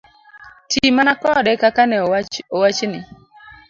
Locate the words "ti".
0.69-0.81